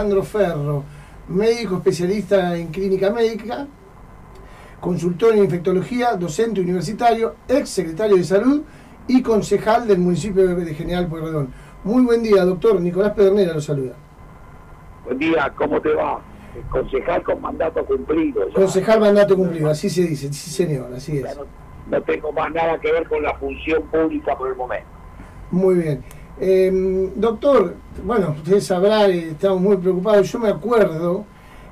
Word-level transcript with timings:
Alejandro 0.00 0.22
Ferro, 0.22 0.84
médico 1.28 1.76
especialista 1.76 2.56
en 2.56 2.68
clínica 2.68 3.10
médica, 3.10 3.66
consultor 4.80 5.34
en 5.34 5.44
infectología, 5.44 6.14
docente 6.16 6.62
universitario, 6.62 7.34
ex 7.46 7.68
secretario 7.68 8.16
de 8.16 8.24
salud 8.24 8.62
y 9.06 9.20
concejal 9.20 9.86
del 9.86 9.98
municipio 9.98 10.46
de 10.56 10.74
General 10.74 11.06
Pueyrredón. 11.06 11.52
Muy 11.84 12.02
buen 12.02 12.22
día, 12.22 12.46
doctor. 12.46 12.80
Nicolás 12.80 13.12
Pedernera 13.12 13.52
lo 13.52 13.60
saluda. 13.60 13.92
Buen 15.04 15.18
día, 15.18 15.52
¿cómo 15.54 15.78
te 15.82 15.92
va? 15.92 16.22
Concejal 16.70 17.22
con 17.22 17.42
mandato 17.42 17.84
cumplido. 17.84 18.48
Concejal 18.54 19.00
mandato 19.00 19.36
cumplido, 19.36 19.68
así 19.68 19.90
se 19.90 20.02
dice, 20.02 20.32
sí 20.32 20.50
señor, 20.50 20.94
así 20.94 21.18
es. 21.18 21.38
no, 21.90 22.02
tengo 22.02 22.32
más 22.32 22.50
nada 22.52 22.80
que 22.80 22.90
ver 22.90 23.06
con 23.06 23.22
la 23.22 23.34
función 23.34 23.82
pública 23.88 24.34
por 24.34 24.48
el 24.48 24.56
momento. 24.56 24.88
Muy 25.50 25.74
bien. 25.74 26.02
Em, 26.42 27.10
doctor, 27.16 27.74
bueno, 28.02 28.34
usted 28.38 28.60
sabrá, 28.60 29.06
estamos 29.08 29.60
muy 29.60 29.76
preocupados. 29.76 30.32
Yo 30.32 30.38
me 30.38 30.48
acuerdo, 30.48 31.26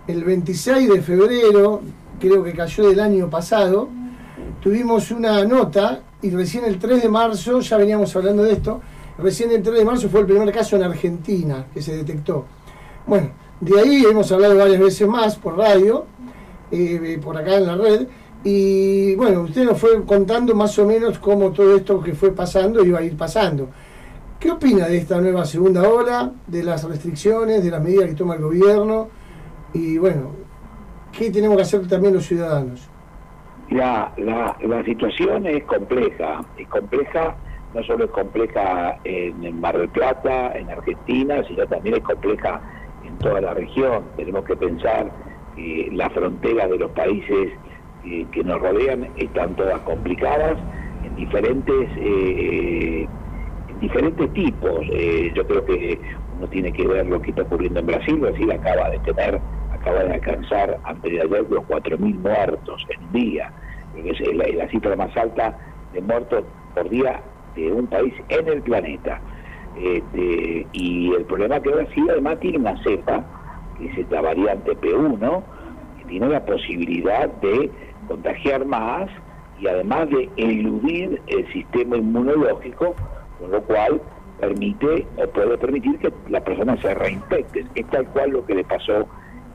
el 0.06 0.22
26 0.22 0.90
de 0.90 1.00
febrero, 1.00 1.80
creo 2.20 2.44
que 2.44 2.52
cayó 2.52 2.86
del 2.86 3.00
año 3.00 3.30
pasado, 3.30 3.88
tuvimos 4.60 5.10
una 5.10 5.42
nota 5.46 6.02
y 6.20 6.28
recién 6.28 6.66
el 6.66 6.78
3 6.78 7.02
de 7.02 7.08
marzo, 7.08 7.60
ya 7.60 7.78
veníamos 7.78 8.14
hablando 8.14 8.42
de 8.42 8.52
esto, 8.52 8.82
recién 9.16 9.50
el 9.52 9.62
3 9.62 9.78
de 9.78 9.84
marzo 9.86 10.10
fue 10.10 10.20
el 10.20 10.26
primer 10.26 10.52
caso 10.52 10.76
en 10.76 10.82
Argentina 10.82 11.64
que 11.72 11.80
se 11.80 11.96
detectó. 11.96 12.44
Bueno, 13.06 13.30
de 13.62 13.80
ahí 13.80 14.04
hemos 14.04 14.30
hablado 14.32 14.58
varias 14.58 14.80
veces 14.80 15.08
más 15.08 15.36
por 15.36 15.56
radio, 15.56 16.04
eh, 16.70 17.18
por 17.24 17.38
acá 17.38 17.56
en 17.56 17.66
la 17.66 17.74
red, 17.74 18.06
y 18.44 19.14
bueno, 19.14 19.42
usted 19.42 19.64
nos 19.64 19.78
fue 19.78 20.04
contando 20.04 20.54
más 20.54 20.78
o 20.78 20.84
menos 20.84 21.18
cómo 21.18 21.52
todo 21.52 21.74
esto 21.74 22.02
que 22.02 22.12
fue 22.12 22.32
pasando 22.32 22.84
iba 22.84 22.98
a 22.98 23.02
ir 23.02 23.16
pasando. 23.16 23.70
¿Qué 24.40 24.50
opina 24.52 24.86
de 24.86 24.98
esta 24.98 25.20
nueva 25.20 25.44
segunda 25.44 25.88
ola, 25.88 26.32
de 26.46 26.62
las 26.62 26.84
restricciones, 26.88 27.64
de 27.64 27.70
las 27.70 27.82
medidas 27.82 28.08
que 28.08 28.14
toma 28.14 28.34
el 28.34 28.42
gobierno? 28.42 29.08
Y 29.74 29.98
bueno, 29.98 30.30
¿qué 31.12 31.30
tenemos 31.30 31.56
que 31.56 31.62
hacer 31.62 31.88
también 31.88 32.14
los 32.14 32.24
ciudadanos? 32.24 32.88
La, 33.70 34.12
la, 34.16 34.84
situación 34.84 35.46
es 35.46 35.64
compleja, 35.64 36.44
es 36.56 36.68
compleja 36.68 37.36
no 37.74 37.82
solo 37.82 38.04
es 38.04 38.10
compleja 38.10 38.98
en 39.04 39.60
Mar 39.60 39.76
del 39.76 39.88
Plata, 39.90 40.52
en 40.56 40.70
Argentina, 40.70 41.42
sino 41.46 41.66
también 41.66 41.96
es 41.96 42.02
compleja 42.02 42.60
toda 43.20 43.40
la 43.40 43.54
región. 43.54 44.04
Tenemos 44.16 44.44
que 44.44 44.56
pensar 44.56 45.10
que 45.54 45.88
las 45.92 46.12
fronteras 46.12 46.70
de 46.70 46.78
los 46.78 46.90
países 46.92 47.52
eh, 48.04 48.26
que 48.32 48.44
nos 48.44 48.60
rodean 48.60 49.08
están 49.16 49.54
todas 49.56 49.80
complicadas 49.80 50.56
en 51.04 51.16
diferentes, 51.16 51.90
eh, 51.96 53.02
en 53.04 53.17
diferentes 53.80 54.32
tipos. 54.32 54.80
Eh, 54.90 55.32
yo 55.34 55.46
creo 55.46 55.64
que 55.64 56.00
uno 56.36 56.46
tiene 56.48 56.72
que 56.72 56.86
ver 56.86 57.06
lo 57.06 57.20
que 57.20 57.30
está 57.30 57.42
ocurriendo 57.42 57.80
en 57.80 57.86
Brasil. 57.86 58.16
Brasil 58.16 58.50
acaba 58.52 58.90
de 58.90 58.98
tener, 59.00 59.40
acaba 59.72 60.04
de 60.04 60.14
alcanzar 60.14 60.78
antes 60.84 61.12
de 61.12 61.20
ayer 61.20 61.46
los 61.50 61.64
4.000 61.64 61.98
muertos 61.98 62.86
en 62.90 63.12
día. 63.12 63.52
Es 63.96 64.20
la, 64.34 64.46
la 64.46 64.68
cifra 64.68 64.94
más 64.96 65.16
alta 65.16 65.58
de 65.92 66.00
muertos 66.00 66.44
por 66.74 66.88
día 66.88 67.20
de 67.56 67.72
un 67.72 67.86
país 67.86 68.14
en 68.28 68.48
el 68.48 68.62
planeta. 68.62 69.20
Este, 69.76 70.66
y 70.72 71.12
el 71.14 71.24
problema 71.24 71.60
que 71.60 71.70
Brasil 71.70 72.06
además 72.10 72.40
tiene 72.40 72.58
una 72.58 72.82
cepa, 72.82 73.24
que 73.78 73.86
es 73.86 73.98
esta 73.98 74.20
variante 74.20 74.76
P1, 74.76 75.42
que 75.98 76.04
tiene 76.04 76.28
la 76.28 76.44
posibilidad 76.44 77.28
de 77.28 77.70
contagiar 78.08 78.64
más 78.64 79.08
y 79.60 79.66
además 79.66 80.08
de 80.10 80.28
eludir 80.36 81.20
el 81.26 81.52
sistema 81.52 81.96
inmunológico, 81.96 82.94
con 83.38 83.50
lo 83.50 83.62
cual 83.62 84.00
permite 84.40 85.06
o 85.16 85.26
puede 85.28 85.58
permitir 85.58 85.98
que 85.98 86.12
la 86.28 86.40
persona 86.42 86.76
se 86.80 86.94
reinfecte. 86.94 87.64
Es 87.74 87.86
tal 87.90 88.06
cual 88.08 88.30
lo 88.30 88.46
que 88.46 88.54
le 88.54 88.64
pasó 88.64 89.06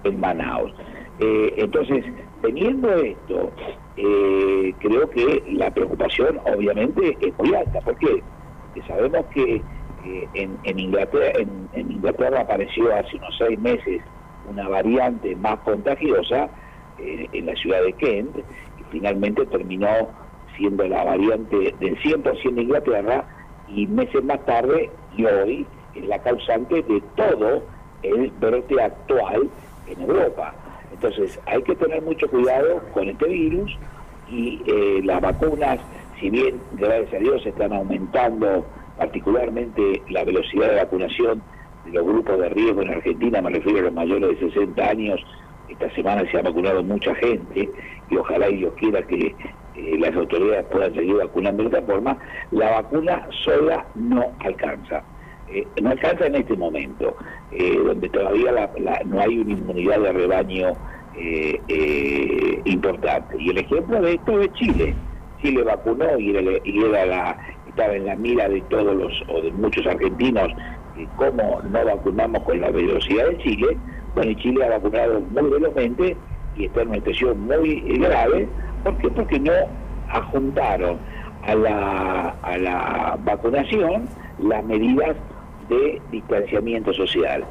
en 0.03 0.19
Manaus. 0.19 0.73
Eh, 1.19 1.53
entonces, 1.57 2.05
teniendo 2.41 2.93
esto, 2.93 3.51
eh, 3.97 4.73
creo 4.79 5.09
que 5.09 5.43
la 5.51 5.71
preocupación 5.71 6.39
obviamente 6.45 7.17
es 7.21 7.37
muy 7.37 7.53
alta. 7.55 7.79
Porque 7.81 8.21
sabemos 8.87 9.25
que 9.33 9.61
en, 10.33 10.79
Inglaterra, 10.79 11.31
en, 11.73 11.91
Inglaterra 11.91 12.41
apareció 12.41 12.93
hace 12.93 13.15
unos 13.17 13.35
seis 13.37 13.59
meses 13.59 14.01
una 14.49 14.67
variante 14.67 15.35
más 15.37 15.59
contagiosa 15.59 16.49
eh, 16.99 17.27
en 17.31 17.45
la 17.45 17.55
ciudad 17.55 17.81
de 17.83 17.93
Kent 17.93 18.37
y 18.37 18.83
finalmente 18.91 19.45
terminó 19.45 20.09
siendo 20.57 20.87
la 20.87 21.03
variante 21.03 21.73
del 21.79 21.97
100% 21.99 22.53
de 22.53 22.61
Inglaterra 22.61 23.25
y 23.67 23.87
meses 23.87 24.23
más 24.23 24.43
tarde 24.45 24.89
y 25.17 25.25
hoy 25.25 25.65
es 25.95 26.05
la 26.07 26.19
causante 26.19 26.81
de 26.81 27.01
todo 27.15 27.63
el 28.03 28.31
brote 28.39 28.81
actual 28.81 29.49
en 29.87 30.01
Europa. 30.01 30.53
Entonces 30.91 31.39
hay 31.45 31.61
que 31.63 31.75
tener 31.75 32.01
mucho 32.01 32.29
cuidado 32.29 32.81
con 32.93 33.09
este 33.09 33.27
virus 33.27 33.75
y 34.29 34.61
eh, 34.65 35.01
las 35.03 35.21
vacunas, 35.21 35.79
si 36.19 36.29
bien 36.29 36.59
gracias 36.73 37.13
a 37.13 37.17
Dios 37.17 37.45
están 37.45 37.73
aumentando 37.73 38.65
particularmente 38.97 40.01
la 40.09 40.23
velocidad 40.23 40.69
de 40.69 40.75
vacunación 40.75 41.41
de 41.85 41.91
los 41.91 42.05
grupos 42.05 42.39
de 42.39 42.49
riesgo 42.49 42.81
en 42.83 42.91
Argentina, 42.91 43.41
me 43.41 43.49
refiero 43.49 43.79
a 43.79 43.81
los 43.83 43.93
mayores 43.93 44.39
de 44.39 44.49
60 44.49 44.81
años, 44.87 45.25
esta 45.67 45.89
semana 45.95 46.29
se 46.31 46.37
ha 46.37 46.41
vacunado 46.41 46.83
mucha 46.83 47.13
gente 47.15 47.69
y 48.09 48.15
ojalá 48.15 48.49
y 48.49 48.57
Dios 48.57 48.73
quiera 48.77 49.01
que 49.01 49.35
eh, 49.75 49.97
las 49.99 50.15
autoridades 50.15 50.65
puedan 50.71 50.93
seguir 50.93 51.15
vacunando 51.15 51.63
de 51.63 51.69
esta 51.69 51.81
forma, 51.91 52.17
la 52.51 52.81
vacuna 52.81 53.27
sola 53.43 53.85
no 53.95 54.31
alcanza. 54.39 55.03
Eh, 55.49 55.65
no 55.81 55.89
alcanza 55.89 56.27
en 56.27 56.35
este 56.35 56.55
momento, 56.55 57.15
eh, 57.51 57.77
donde 57.83 58.07
todavía 58.09 58.69
no 59.05 59.19
hay 59.19 59.39
una 59.39 59.51
inmunidad 59.51 59.99
de 59.99 60.13
rebaño 60.13 60.73
importante. 62.65 63.35
Y 63.39 63.49
el 63.49 63.57
ejemplo 63.59 64.01
de 64.01 64.13
esto 64.13 64.41
es 64.41 64.53
Chile. 64.53 64.95
Chile 65.41 65.63
vacunó 65.63 66.17
y 66.17 66.31
y 66.63 66.83
era 66.83 67.05
la, 67.05 67.37
estaba 67.67 67.93
en 67.93 68.05
la 68.05 68.15
mira 68.15 68.49
de 68.49 68.61
todos 68.61 68.95
los, 68.95 69.23
o 69.27 69.41
de 69.41 69.51
muchos 69.51 69.85
argentinos, 69.85 70.49
cómo 71.17 71.61
no 71.69 71.85
vacunamos 71.85 72.43
con 72.43 72.61
la 72.61 72.71
velocidad 72.71 73.27
de 73.27 73.37
Chile. 73.39 73.77
Bueno, 74.15 74.33
Chile 74.39 74.65
ha 74.65 74.69
vacunado 74.69 75.19
muy 75.19 75.49
velozmente 75.49 76.15
y 76.55 76.65
está 76.65 76.81
en 76.81 76.89
una 76.89 76.97
situación 76.97 77.39
muy 77.41 77.79
grave. 77.99 78.47
¿Por 78.83 78.97
qué? 78.97 79.09
Porque 79.09 79.39
no 79.39 79.51
adjuntaron 80.09 80.97
a 81.43 81.55
la, 81.55 82.29
a 82.41 82.57
la 82.57 83.17
vacunación 83.23 84.07
las 84.39 84.63
medidas 84.65 85.15
de 85.69 86.01
distanciamiento 86.11 86.93
social. 86.93 87.45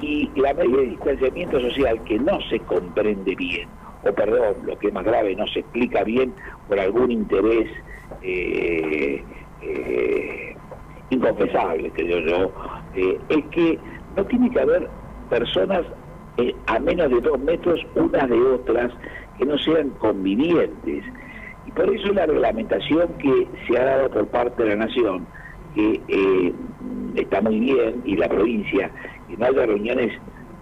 Y 0.00 0.28
la 0.34 0.52
medida 0.54 0.78
de 0.78 0.86
distanciamiento 0.86 1.60
social 1.60 2.02
que 2.04 2.18
no 2.18 2.40
se 2.50 2.58
comprende 2.60 3.34
bien, 3.36 3.68
o 4.04 4.12
perdón, 4.12 4.56
lo 4.64 4.76
que 4.78 4.88
es 4.88 4.92
más 4.92 5.04
grave, 5.04 5.36
no 5.36 5.46
se 5.46 5.60
explica 5.60 6.02
bien 6.02 6.34
por 6.68 6.80
algún 6.80 7.12
interés 7.12 7.70
eh, 8.22 9.22
eh, 9.62 10.56
inconfesable, 11.10 11.90
creo 11.90 12.18
yo, 12.20 12.52
eh, 12.96 13.18
es 13.28 13.44
que 13.46 13.78
no 14.16 14.24
tiene 14.24 14.50
que 14.50 14.60
haber 14.60 14.88
personas 15.30 15.82
eh, 16.38 16.54
a 16.66 16.78
menos 16.78 17.10
de 17.10 17.20
dos 17.20 17.38
metros 17.40 17.78
unas 17.94 18.28
de 18.28 18.40
otras 18.40 18.92
que 19.42 19.46
no 19.46 19.58
sean 19.58 19.90
convivientes. 19.98 21.04
Y 21.66 21.70
por 21.72 21.94
eso 21.94 22.12
la 22.12 22.26
reglamentación 22.26 23.08
que 23.18 23.46
se 23.66 23.78
ha 23.78 23.84
dado 23.84 24.10
por 24.10 24.26
parte 24.28 24.62
de 24.62 24.70
la 24.70 24.86
Nación, 24.86 25.26
que 25.74 26.00
eh, 26.08 26.52
está 27.16 27.40
muy 27.40 27.58
bien, 27.58 28.02
y 28.04 28.16
la 28.16 28.28
provincia, 28.28 28.90
que 29.28 29.36
no 29.36 29.46
haya 29.46 29.66
reuniones 29.66 30.12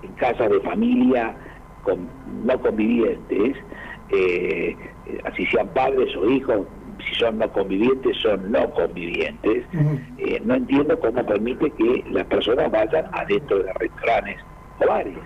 en 0.03 0.13
casas 0.13 0.51
de 0.51 0.61
familia 0.61 1.35
con, 1.83 2.09
no 2.45 2.61
convivientes, 2.61 3.57
así 5.25 5.47
sean 5.47 5.69
padres 5.69 6.15
o 6.17 6.29
hijos, 6.29 6.67
si 7.01 7.15
son 7.15 7.39
no 7.39 7.51
convivientes, 7.53 8.17
son 8.19 8.51
no 8.51 8.71
convivientes. 8.71 9.65
Eh, 10.19 10.41
no 10.45 10.55
entiendo 10.55 10.99
cómo 11.01 11.25
permite 11.25 11.71
que 11.71 12.05
las 12.11 12.27
personas 12.27 12.71
vayan 12.71 13.07
adentro 13.13 13.63
de 13.63 13.73
restaurantes 13.75 14.37
o 14.81 14.87
bares. 14.87 15.19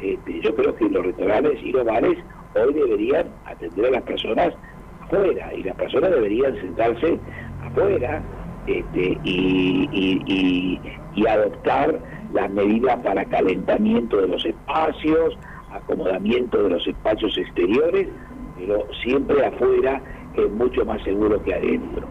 Este, 0.00 0.40
yo 0.40 0.54
creo 0.56 0.74
que 0.74 0.88
los 0.88 1.06
restaurantes 1.06 1.62
y 1.62 1.72
los 1.72 1.84
bares 1.84 2.18
hoy 2.54 2.74
deberían 2.74 3.26
atender 3.46 3.86
a 3.86 3.90
las 3.90 4.02
personas 4.02 4.54
afuera 5.02 5.54
y 5.54 5.62
las 5.62 5.76
personas 5.76 6.10
deberían 6.10 6.54
sentarse 6.56 7.18
afuera 7.64 8.22
este, 8.66 9.18
y, 9.24 10.80
y 11.14 11.26
adoptar 11.26 11.98
las 12.32 12.50
medidas 12.50 12.98
para 13.00 13.24
calentamiento 13.24 14.20
de 14.20 14.28
los 14.28 14.44
espacios, 14.44 15.38
acomodamiento 15.70 16.62
de 16.62 16.70
los 16.70 16.86
espacios 16.86 17.36
exteriores, 17.38 18.08
pero 18.58 18.86
siempre 19.02 19.44
afuera 19.44 20.00
es 20.34 20.50
mucho 20.52 20.84
más 20.84 21.02
seguro 21.02 21.42
que 21.42 21.54
adentro. 21.54 22.06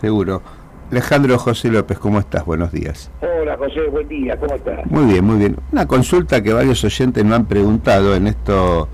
Seguro. 0.00 0.42
Alejandro 0.90 1.38
José 1.38 1.70
López, 1.70 2.00
¿cómo 2.00 2.18
estás? 2.18 2.44
Buenos 2.44 2.72
días. 2.72 3.12
Hola 3.22 3.56
José, 3.56 3.86
buen 3.92 4.08
día, 4.08 4.36
¿cómo 4.36 4.56
estás? 4.56 4.84
Muy 4.86 5.04
bien, 5.04 5.24
muy 5.24 5.38
bien. 5.38 5.56
Una 5.70 5.86
consulta 5.86 6.42
que 6.42 6.52
varios 6.52 6.82
oyentes 6.82 7.24
me 7.24 7.36
han 7.36 7.46
preguntado 7.46 8.16
en 8.16 8.26
esto 8.26 8.88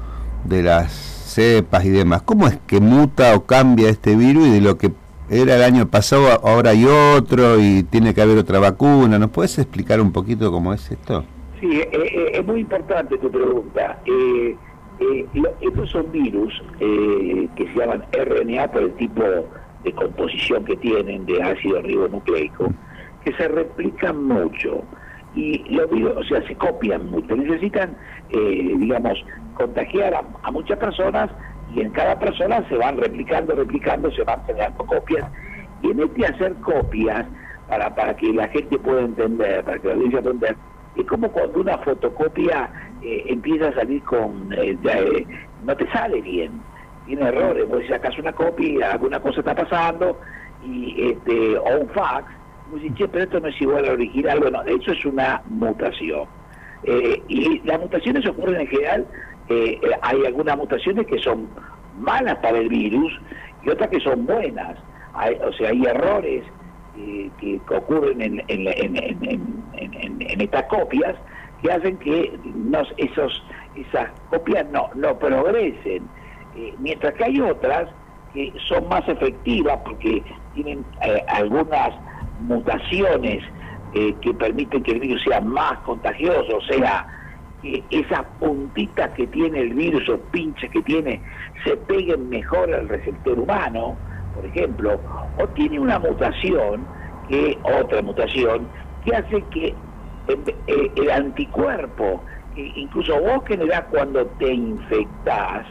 de 0.45 0.63
las 0.63 0.93
cepas 0.93 1.87
y 1.87 1.91
demás. 1.91 2.21
¿Cómo 2.21 2.49
es 2.49 2.59
que 2.67 2.81
muta 2.81 3.35
o 3.35 3.47
cambia 3.47 3.89
este 3.89 4.15
virus 4.15 4.47
y 4.47 4.51
de 4.51 4.61
lo 4.61 4.77
que 4.77 4.93
era 5.31 5.57
el 5.57 5.63
año 5.63 5.89
pasado 5.89 6.29
ahora 6.47 6.71
hay 6.71 6.85
otro 6.85 7.59
y 7.59 7.83
tiene 7.85 8.13
que 8.13 8.21
haber 8.21 8.37
otra 8.37 8.59
vacuna? 8.59 9.19
¿Nos 9.19 9.31
puedes 9.31 9.59
explicar 9.59 9.99
un 9.99 10.13
poquito 10.13 10.53
cómo 10.53 10.75
es 10.75 10.91
esto? 10.91 11.25
Sí, 11.61 11.81
eh, 11.81 11.89
eh, 11.93 12.31
es 12.35 12.47
muy 12.47 12.61
importante 12.61 13.17
tu 13.17 13.31
pregunta. 13.31 13.99
Eh, 14.05 14.55
estos 15.63 15.91
son 15.91 16.13
virus 16.13 16.53
que 16.79 17.49
se 17.57 17.79
llaman 17.79 18.03
RNA 18.13 18.71
por 18.71 18.83
el 18.83 18.93
tipo 18.97 19.23
de 19.87 19.93
composición 19.93 20.65
que 20.65 20.77
tienen 20.77 21.25
de 21.27 21.43
ácido 21.43 21.81
ribonucleico, 21.81 22.73
que 23.25 23.33
se 23.35 23.49
replican 23.49 24.25
mucho 24.25 24.83
y 25.35 25.59
los 25.71 25.89
virus, 25.91 26.17
o 26.17 26.25
sea, 26.25 26.47
se 26.47 26.55
copian 26.57 27.09
mucho. 27.11 27.37
Necesitan, 27.37 27.97
digamos, 28.31 29.25
contagiar 29.55 30.15
a, 30.15 30.51
muchas 30.51 30.79
personas 30.79 31.31
y 31.75 31.83
en 31.83 31.91
cada 31.91 32.19
persona 32.19 32.67
se 32.69 32.77
van 32.77 32.97
replicando, 32.97 33.55
replicando, 33.55 34.11
se 34.13 34.25
van 34.25 34.45
generando 34.47 34.85
copias. 34.87 35.31
Y 35.83 35.91
en 35.91 36.01
este 36.01 36.27
hacer 36.27 36.55
copias, 36.55 37.27
para, 37.69 37.95
para 37.95 38.17
que 38.17 38.33
la 38.33 38.49
gente 38.49 38.79
pueda 38.79 39.03
entender, 39.03 39.65
para 39.65 39.79
que 39.79 39.89
la 39.89 39.95
audiencia 39.95 40.23
pueda 40.23 40.35
entender, 40.35 40.57
es 40.97 41.07
como 41.07 41.31
cuando 41.31 41.61
una 41.61 41.79
fotocopia 41.79 42.71
eh, 43.03 43.25
empieza 43.27 43.69
a 43.69 43.75
salir 43.75 44.03
con... 44.05 44.53
Eh, 44.53 44.77
eh, 44.85 45.27
no 45.65 45.77
te 45.77 45.91
sale 45.91 46.21
bien, 46.23 46.53
tiene 47.07 47.29
errores, 47.29 47.69
vos 47.69 47.83
sacas 47.89 48.19
una 48.19 48.33
copia, 48.33 48.93
alguna 48.93 49.21
cosa 49.21 49.41
está 49.41 49.55
pasando, 49.55 50.19
y 50.65 51.11
este 51.11 51.57
o 51.59 51.81
un 51.81 51.89
fax, 51.91 52.27
decís, 52.75 52.95
che, 52.97 53.09
pero 53.09 53.25
esto 53.25 53.41
no 53.41 53.49
es 53.49 53.61
igual 53.61 53.85
al 53.85 53.93
original, 53.93 54.41
bueno, 54.41 54.63
hecho 54.67 54.93
es 54.93 55.05
una 55.05 55.43
mutación. 55.47 56.27
y 56.85 57.61
las 57.65 57.81
mutaciones 57.81 58.27
ocurren 58.27 58.61
en 58.63 58.67
general, 58.67 59.07
hay 60.03 60.25
algunas 60.27 60.57
mutaciones 60.57 61.07
que 61.07 61.19
son 61.19 61.49
malas 61.99 62.37
para 62.37 62.59
el 62.59 62.69
virus 62.69 63.13
y 63.65 63.71
otras 63.71 63.89
que 63.91 64.01
son 64.01 64.27
buenas. 64.27 64.79
o 65.45 65.53
sea, 65.53 65.71
hay 65.71 65.85
errores 65.85 66.45
que, 67.41 67.61
ocurren 67.71 68.21
en, 68.23 68.43
en, 68.49 70.41
estas 70.41 70.65
copias 70.65 71.15
que 71.63 71.73
hacen 71.73 71.97
que 71.99 72.39
nos, 72.55 72.93
esos, 72.97 73.43
esas 73.77 74.09
copias 74.31 74.67
no, 74.71 74.91
no 74.95 75.19
progresen, 75.19 76.09
eh, 76.57 76.75
mientras 76.79 77.13
que 77.15 77.25
hay 77.25 77.41
otras 77.41 77.91
que 78.33 78.51
son 78.67 78.89
más 78.89 79.07
efectivas 79.09 79.79
porque 79.85 80.23
tienen 80.55 80.85
eh, 81.03 81.23
algunas 81.29 81.91
mutaciones 82.41 83.45
eh, 83.95 84.15
que 84.23 84.33
permiten 84.33 84.83
que 84.83 84.93
el 84.93 85.01
virus 85.01 85.23
sea 85.23 85.41
más 85.43 85.79
contagioso, 85.81 86.57
o 86.57 86.63
sea, 86.63 87.07
que 87.61 87.83
esas 87.91 88.23
puntitas 88.39 89.11
que 89.11 89.27
tiene 89.27 89.61
el 89.61 89.75
virus 89.75 90.09
o 90.09 90.19
pinches 90.31 90.71
que 90.71 90.83
tiene 90.83 91.21
se 91.65 91.77
peguen 91.77 92.31
mejor 92.31 92.73
al 92.73 92.89
receptor 92.89 93.39
humano, 93.39 93.97
por 94.35 94.47
ejemplo, 94.47 94.99
o 95.39 95.47
tiene 95.49 95.79
una 95.79 95.99
mutación, 95.99 96.87
que 97.29 97.59
otra 97.65 98.01
mutación, 98.03 98.67
que 99.05 99.15
hace 99.15 99.43
que 99.51 99.75
el 100.99 101.11
anticuerpo, 101.11 102.23
incluso 102.57 103.21
vos 103.21 103.43
generás 103.47 103.85
cuando 103.91 104.27
te 104.39 104.53
infectás, 104.53 105.67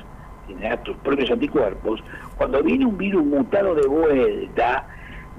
generás 0.47 0.83
tus 0.83 0.95
propios 0.97 1.31
anticuerpos, 1.31 2.03
cuando 2.37 2.61
viene 2.63 2.85
un 2.85 2.97
virus 2.97 3.25
mutado 3.25 3.75
de 3.75 3.87
vuelta, 3.87 4.87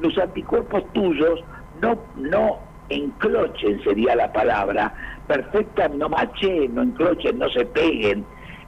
los 0.01 0.17
anticuerpos 0.19 0.85
tuyos 0.93 1.43
no, 1.81 1.99
no 2.17 2.59
enclochen, 2.89 3.83
sería 3.83 4.15
la 4.15 4.33
palabra, 4.33 4.93
perfecta, 5.27 5.89
no 5.89 6.09
machen, 6.09 6.75
no 6.75 6.83
enclochen, 6.83 7.39
no 7.39 7.49
se 7.51 7.65
peguen 7.67 8.25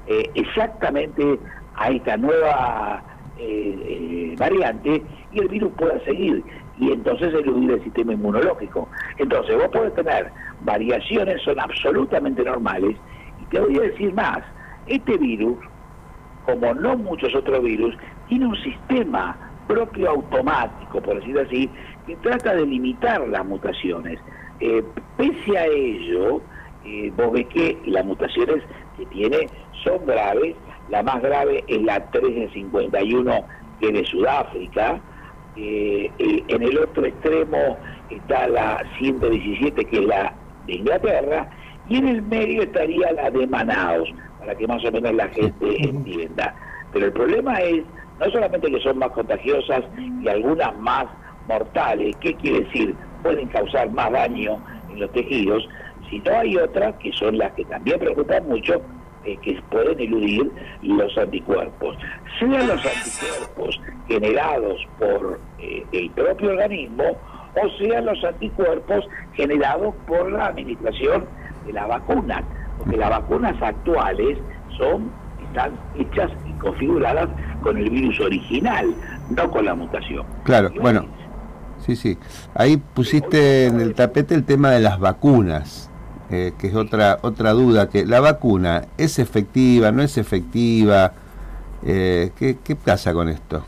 eh, 0.07 0.31
exactamente 0.35 1.39
a 1.77 1.91
esta 1.91 2.17
nueva 2.17 3.03
eh, 3.39 4.35
variante 4.39 5.03
y 5.33 5.39
el 5.39 5.49
virus 5.49 5.73
pueda 5.75 6.03
seguir 6.05 6.43
y 6.79 6.93
entonces 6.93 7.35
eludir 7.35 7.73
el 7.73 7.85
sistema 7.85 8.13
inmunológico. 8.13 8.89
Entonces 9.19 9.57
vos 9.57 9.69
podés 9.69 9.95
tener 9.95 10.31
variaciones, 10.63 11.43
son 11.43 11.59
absolutamente 11.61 12.43
normales, 12.43 12.97
y 13.41 13.45
te 13.47 13.61
voy 13.61 13.79
a 13.79 13.83
decir 13.83 14.13
más, 14.15 14.39
este 14.87 15.17
virus, 15.19 15.59
como 16.49 16.73
no 16.73 16.97
muchos 16.97 17.35
otros 17.35 17.63
virus, 17.63 17.95
tiene 18.27 18.47
un 18.47 18.57
sistema 18.63 19.37
propio 19.67 20.09
automático, 20.09 21.03
por 21.03 21.17
decirlo 21.17 21.43
así, 21.43 21.69
que 22.07 22.17
trata 22.17 22.55
de 22.55 22.65
limitar 22.65 23.29
las 23.29 23.45
mutaciones. 23.45 24.19
Eh, 24.61 24.83
pese 25.19 25.59
a 25.59 25.67
ello, 25.67 26.41
eh, 26.87 27.13
vos 27.15 27.33
ves 27.33 27.47
que 27.49 27.79
las 27.85 28.03
mutaciones 28.07 28.65
que 28.97 29.05
tiene 29.07 29.47
son 29.85 30.07
graves, 30.07 30.57
la 30.89 31.03
más 31.03 31.21
grave 31.21 31.63
es 31.69 31.83
la 31.83 32.03
351 32.11 33.45
que 33.79 33.89
es 33.89 33.93
de 33.93 34.05
Sudáfrica, 34.07 35.01
eh, 35.57 36.11
eh, 36.19 36.45
en 36.49 36.63
el 36.63 36.79
otro 36.79 37.05
extremo 37.05 37.77
está 38.09 38.49
la 38.49 38.83
117, 38.99 39.85
que 39.85 39.99
es 39.99 40.05
la 40.07 40.33
de 40.67 40.77
Inglaterra, 40.77 41.51
y 41.91 41.99
en 41.99 42.09
el 42.09 42.23
medio 42.23 42.63
estaría 42.63 43.13
la 43.13 43.31
de 43.31 43.47
Manaus, 43.47 44.09
para 44.49 44.59
que 44.59 44.67
más 44.67 44.83
o 44.83 44.91
menos 44.91 45.13
la 45.13 45.29
gente 45.29 45.77
entienda. 45.87 46.55
Pero 46.95 47.07
el 47.07 47.13
problema 47.13 47.61
es 47.61 47.85
no 48.19 48.31
solamente 48.31 48.71
que 48.71 48.81
son 48.81 48.97
más 48.97 49.11
contagiosas 49.11 49.85
y 50.23 50.27
algunas 50.27 50.75
más 50.79 51.05
mortales, 51.47 52.17
¿qué 52.21 52.33
quiere 52.37 52.61
decir? 52.61 52.95
Pueden 53.23 53.47
causar 53.49 53.91
más 53.91 54.11
daño 54.11 54.59
en 54.91 55.01
los 55.01 55.13
tejidos, 55.13 55.69
sino 56.09 56.35
hay 56.35 56.57
otras 56.57 56.95
que 56.97 57.13
son 57.13 57.37
las 57.37 57.53
que 57.53 57.65
también 57.67 57.99
preocupan 57.99 58.49
mucho, 58.49 58.81
eh, 59.27 59.37
que 59.43 59.61
pueden 59.71 60.01
eludir 60.01 60.51
los 60.81 61.19
anticuerpos. 61.19 61.99
Sean 62.39 62.69
los 62.69 62.87
anticuerpos 62.87 63.81
generados 64.09 64.81
por 64.99 65.41
eh, 65.59 65.85
el 65.93 66.09
propio 66.13 66.53
organismo 66.53 67.05
o 67.05 67.69
sean 67.77 68.07
los 68.07 68.25
anticuerpos 68.25 69.07
generados 69.35 69.95
por 70.07 70.33
la 70.33 70.47
administración 70.47 71.27
de 71.67 71.73
la 71.75 71.87
vacuna, 71.87 72.43
porque 72.79 72.97
las 72.97 73.11
vacunas 73.11 73.61
actuales 73.63 74.39
son 74.77 75.11
están 75.49 75.73
hechas 75.99 76.31
y 76.47 76.53
configuradas 76.59 77.29
con 77.63 77.77
el 77.77 77.91
virus 77.91 78.21
original, 78.21 78.95
no 79.31 79.51
con 79.51 79.65
la 79.65 79.75
mutación. 79.75 80.25
Claro, 80.45 80.71
bueno, 80.81 81.07
sí, 81.79 81.97
sí. 81.97 82.19
Ahí 82.55 82.77
pusiste 82.77 83.67
en 83.67 83.81
el 83.81 83.95
tapete 83.95 84.35
el 84.35 84.45
tema 84.45 84.71
de 84.71 84.81
las 84.81 84.99
vacunas. 84.99 85.85
Eh, 86.31 86.53
que 86.59 86.67
es 86.67 86.75
otra 86.75 87.21
otra 87.23 87.53
duda, 87.53 87.89
que 87.89 88.05
la 88.05 88.21
vacuna 88.21 88.83
es 88.99 89.19
efectiva, 89.19 89.91
no 89.93 90.03
es 90.03 90.19
efectiva, 90.19 91.13
eh, 91.83 92.33
¿qué, 92.39 92.59
¿qué, 92.63 92.77
pasa 92.77 93.15
con 93.15 93.31
esto? 93.31 93.65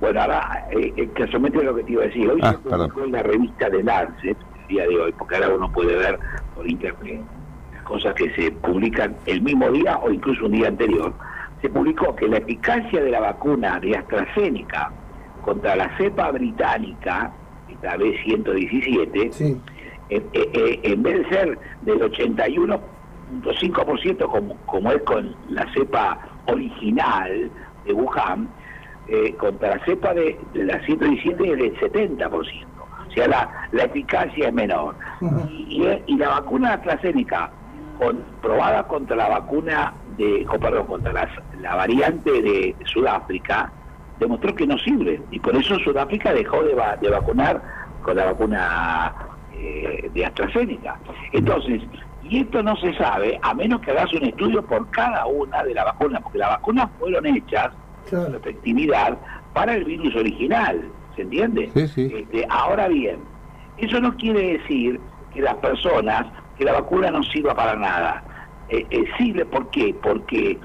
Bueno, 0.00 0.22
ahora, 0.22 0.68
eh, 0.70 1.10
casualmente 1.14 1.62
lo 1.62 1.74
que 1.74 1.84
te 1.84 1.92
iba 1.92 2.04
a 2.04 2.06
decir, 2.06 2.30
hoy 2.30 2.40
ah, 2.42 2.52
se 2.52 2.58
publicó 2.70 3.04
en 3.04 3.12
la 3.12 3.22
revista 3.22 3.68
de 3.68 3.82
Lancet, 3.82 4.38
el 4.62 4.68
día 4.68 4.88
de 4.88 5.00
hoy, 5.00 5.12
porque 5.12 5.34
ahora 5.34 5.50
uno 5.50 5.70
puede 5.70 5.94
ver 5.94 6.18
por 6.54 6.66
internet 6.66 7.20
cosas 7.82 8.14
que 8.14 8.32
se 8.34 8.50
publican 8.50 9.16
el 9.26 9.42
mismo 9.42 9.70
día 9.70 9.98
o 9.98 10.10
incluso 10.10 10.46
un 10.46 10.52
día 10.52 10.68
anterior, 10.68 11.12
se 11.60 11.68
publicó 11.68 12.14
que 12.16 12.28
la 12.28 12.38
eficacia 12.38 13.02
de 13.02 13.10
la 13.10 13.20
vacuna 13.20 13.78
de 13.80 13.96
AstraZeneca 13.96 14.90
contra 15.44 15.76
la 15.76 15.96
cepa 15.96 16.30
británica, 16.30 17.32
esta 17.68 17.96
vez 17.96 18.16
117, 18.24 19.32
sí 19.32 19.60
eh, 20.12 20.22
eh, 20.34 20.78
en 20.82 21.02
vez 21.02 21.20
de 21.20 21.28
ser 21.30 21.58
del 21.82 22.00
81.5% 22.00 24.30
como, 24.30 24.56
como 24.66 24.92
es 24.92 25.02
con 25.04 25.34
la 25.48 25.66
cepa 25.72 26.18
original 26.46 27.50
de 27.86 27.92
Wuhan, 27.94 28.46
eh, 29.08 29.34
contra 29.36 29.76
la 29.76 29.84
cepa 29.86 30.12
de, 30.12 30.38
la 30.52 30.84
117 30.84 31.52
es 31.52 31.58
del 31.58 31.74
70%. 31.80 32.30
O 32.30 32.44
sea, 33.14 33.26
la, 33.26 33.68
la 33.72 33.84
eficacia 33.84 34.48
es 34.48 34.54
menor. 34.54 34.94
y, 35.48 35.82
y, 36.06 36.16
la 36.18 36.28
vacuna 36.28 36.74
AstraZeneca, 36.74 37.50
probada 38.40 38.86
contra 38.86 39.16
la 39.16 39.28
vacuna 39.28 39.94
de, 40.16 40.46
perdón, 40.60 40.86
contra 40.86 41.28
la 41.60 41.76
variante 41.76 42.30
de 42.30 42.76
Sudáfrica, 42.84 43.72
demostró 44.18 44.54
que 44.54 44.66
no 44.66 44.78
sirve. 44.78 45.20
Y 45.30 45.38
por 45.40 45.56
eso 45.56 45.78
Sudáfrica 45.80 46.32
dejó 46.32 46.62
de, 46.62 46.74
de 47.00 47.10
vacunar 47.10 47.62
con 48.02 48.16
la 48.16 48.26
vacuna 48.26 49.14
eh, 49.54 50.10
de 50.12 50.26
AstraZeneca. 50.26 50.98
Entonces, 51.32 51.82
y 52.24 52.40
esto 52.40 52.62
no 52.62 52.76
se 52.76 52.94
sabe 52.94 53.38
a 53.42 53.54
menos 53.54 53.80
que 53.80 53.90
hagas 53.90 54.12
un 54.14 54.24
estudio 54.24 54.62
por 54.64 54.88
cada 54.90 55.26
una 55.26 55.62
de 55.64 55.74
las 55.74 55.84
vacunas, 55.84 56.22
porque 56.22 56.38
las 56.38 56.50
vacunas 56.50 56.88
fueron 56.98 57.26
hechas 57.26 57.70
con 58.10 58.34
efectividad 58.34 59.16
para 59.52 59.74
el 59.74 59.84
virus 59.84 60.14
original, 60.16 60.82
¿se 61.16 61.22
entiende? 61.22 61.70
Este, 61.74 62.46
ahora 62.48 62.88
bien, 62.88 63.18
eso 63.78 64.00
no 64.00 64.16
quiere 64.16 64.58
decir 64.58 65.00
que 65.34 65.42
las 65.42 65.54
personas, 65.56 66.26
que 66.62 66.70
la 66.70 66.80
vacuna 66.80 67.10
no 67.10 67.22
sirva 67.24 67.54
para 67.54 67.74
nada. 67.74 68.22
Eh, 68.68 68.86
eh, 68.90 69.04
sirve, 69.18 69.44
¿por? 69.46 69.94
Porque 69.94 70.58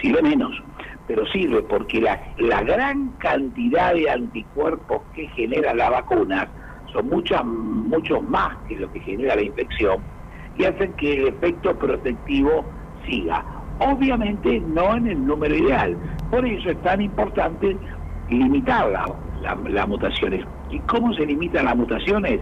sirve 0.00 0.22
menos, 0.22 0.62
pero 1.08 1.26
sirve 1.26 1.60
porque 1.62 2.00
la, 2.00 2.20
la 2.38 2.62
gran 2.62 3.08
cantidad 3.18 3.94
de 3.94 4.08
anticuerpos 4.08 5.02
que 5.12 5.26
genera 5.30 5.74
la 5.74 5.90
vacuna 5.90 6.48
son 6.92 7.08
muchas, 7.08 7.44
mucho 7.44 8.22
más 8.22 8.56
que 8.68 8.76
lo 8.76 8.92
que 8.92 9.00
genera 9.00 9.34
la 9.34 9.42
infección 9.42 10.00
y 10.56 10.64
hacen 10.64 10.92
que 10.92 11.14
el 11.14 11.28
efecto 11.28 11.76
protectivo 11.76 12.64
siga. 13.04 13.44
Obviamente 13.80 14.60
no 14.60 14.96
en 14.96 15.08
el 15.08 15.26
número 15.26 15.56
ideal. 15.56 15.96
Por 16.30 16.46
eso 16.46 16.70
es 16.70 16.80
tan 16.82 17.00
importante 17.00 17.76
limitar 18.30 18.88
las 19.42 19.88
mutaciones. 19.88 20.44
¿Y 20.70 20.78
cómo 20.80 21.12
se 21.14 21.26
limitan 21.26 21.64
las 21.64 21.76
mutaciones? 21.76 22.40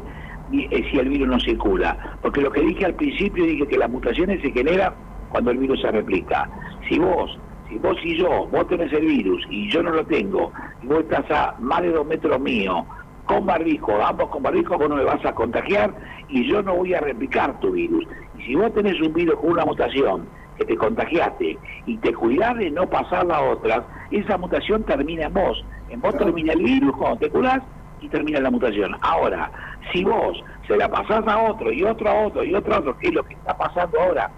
Eh, 0.52 0.84
si 0.90 0.98
el 0.98 1.08
virus 1.08 1.28
no 1.28 1.40
circula. 1.40 2.16
Porque 2.22 2.40
lo 2.40 2.50
que 2.50 2.60
dije 2.60 2.84
al 2.84 2.94
principio, 2.94 3.44
dije 3.44 3.66
que 3.66 3.78
las 3.78 3.90
mutaciones 3.90 4.40
se 4.42 4.50
generan 4.50 4.94
cuando 5.30 5.50
el 5.50 5.58
virus 5.58 5.80
se 5.80 5.90
replica. 5.90 6.48
Si 6.88 6.98
vos, 6.98 7.38
si 7.68 7.76
vos 7.78 7.96
y 8.04 8.16
yo, 8.16 8.46
vos 8.46 8.66
tenés 8.68 8.92
el 8.92 9.06
virus 9.06 9.44
y 9.50 9.70
yo 9.70 9.82
no 9.82 9.90
lo 9.90 10.04
tengo, 10.06 10.52
y 10.82 10.86
vos 10.86 11.00
estás 11.00 11.30
a 11.30 11.54
más 11.58 11.82
de 11.82 11.90
dos 11.90 12.06
metros 12.06 12.40
mío, 12.40 12.86
con 13.26 13.46
barbijo, 13.46 14.04
ambos 14.04 14.28
con 14.28 14.42
barbijo, 14.42 14.76
vos 14.76 14.88
no 14.88 14.96
me 14.96 15.04
vas 15.04 15.24
a 15.24 15.34
contagiar 15.34 15.94
y 16.28 16.46
yo 16.48 16.62
no 16.62 16.76
voy 16.76 16.94
a 16.94 17.00
replicar 17.00 17.58
tu 17.60 17.72
virus. 17.72 18.04
Y 18.38 18.42
si 18.42 18.54
vos 18.54 18.72
tenés 18.74 19.00
un 19.00 19.12
virus 19.12 19.36
con 19.40 19.52
una 19.52 19.64
mutación 19.64 20.26
que 20.58 20.64
te 20.64 20.76
contagiaste 20.76 21.58
y 21.86 21.96
te 21.98 22.12
cuidás 22.12 22.56
de 22.56 22.70
no 22.70 22.88
pasar 22.88 23.30
a 23.30 23.40
otras, 23.40 23.82
esa 24.10 24.38
mutación 24.38 24.82
termina 24.84 25.26
en 25.26 25.34
vos. 25.34 25.64
En 25.88 26.00
vos 26.00 26.16
termina 26.16 26.52
el 26.52 26.62
virus 26.62 26.94
cuando 26.96 27.18
te 27.18 27.30
curás 27.30 27.60
y 28.00 28.08
termina 28.08 28.40
la 28.40 28.50
mutación. 28.50 28.94
Ahora, 29.00 29.50
si 29.92 30.04
vos 30.04 30.42
se 30.66 30.76
la 30.76 30.88
pasás 30.88 31.26
a 31.26 31.42
otro 31.50 31.72
y 31.72 31.82
otro 31.84 32.08
a 32.08 32.26
otro 32.26 32.44
y 32.44 32.54
otro 32.54 32.74
a 32.74 32.78
otro, 32.78 32.98
que 32.98 33.08
es 33.08 33.14
lo 33.14 33.24
que 33.24 33.34
está 33.34 33.56
pasando 33.56 34.00
ahora 34.00 34.30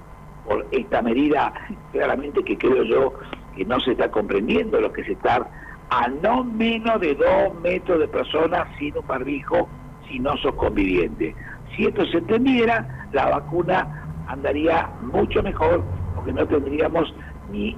por 0.47 0.67
esta 0.71 1.03
medida, 1.03 1.53
claramente 1.93 2.43
que 2.45 2.57
creo 2.57 2.83
yo 2.85 3.15
que 3.57 3.65
no 3.65 3.81
se 3.81 3.93
está 3.93 4.11
comprendiendo 4.11 4.81
lo 4.81 4.93
que 4.93 5.05
se 5.05 5.13
está 5.13 5.47
a 5.91 6.09
no 6.09 6.45
menos 6.45 7.01
de 7.01 7.15
dos 7.15 7.61
metros 7.63 8.01
de 8.01 8.09
personas 8.09 8.69
sin 8.79 8.97
un 8.97 9.07
barbijo 9.07 9.69
si 10.09 10.19
no 10.19 10.37
sos 10.37 10.55
conviviente. 10.55 11.35
Si 11.75 11.87
esto 11.87 12.05
se 12.07 12.19
entendiera, 12.19 13.09
la 13.13 13.27
vacuna 13.27 14.25
andaría 14.29 14.89
mucho 15.13 15.43
mejor 15.43 15.83
porque 16.15 16.33
no 16.33 16.47
tendríamos 16.47 17.13
ni, 17.51 17.77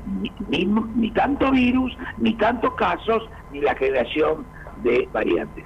ni, 0.48 0.64
ni 0.66 1.10
tanto 1.12 1.50
virus, 1.50 1.96
ni 2.18 2.34
tantos 2.34 2.74
casos, 2.74 3.28
ni 3.52 3.60
la 3.60 3.74
generación 3.74 4.44
de 4.82 5.08
variantes. 5.12 5.64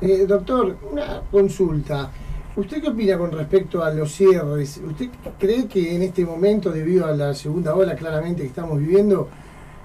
Eh, 0.00 0.26
doctor, 0.26 0.76
una 0.90 1.22
consulta. 1.30 2.10
¿Usted 2.56 2.82
qué 2.82 2.88
opina 2.88 3.18
con 3.18 3.32
respecto 3.32 3.82
a 3.82 3.90
los 3.90 4.12
cierres? 4.12 4.80
¿Usted 4.84 5.08
cree 5.38 5.66
que 5.66 5.94
en 5.94 6.02
este 6.02 6.24
momento, 6.24 6.70
debido 6.70 7.06
a 7.06 7.12
la 7.12 7.34
segunda 7.34 7.74
ola 7.74 7.94
claramente 7.94 8.42
que 8.42 8.48
estamos 8.48 8.78
viviendo, 8.78 9.28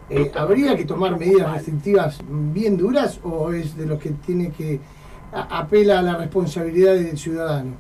eh, 0.10 0.32
habría 0.36 0.76
que 0.76 0.86
tomar 0.86 1.18
medidas 1.18 1.52
restrictivas 1.54 2.20
bien 2.28 2.78
duras 2.78 3.20
o 3.24 3.52
es 3.52 3.78
de 3.78 3.86
los 3.86 4.00
que 4.00 4.12
tiene 4.12 4.52
que 4.52 4.80
apela 5.32 6.00
a 6.00 6.02
la 6.02 6.18
responsabilidad 6.18 6.96
del 6.96 7.18
ciudadano? 7.18 7.72